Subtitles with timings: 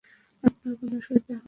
[0.43, 1.39] আপনার কোনো অসুবিধা হবে না।